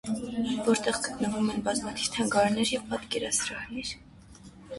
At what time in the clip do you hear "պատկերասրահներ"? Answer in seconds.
2.95-3.95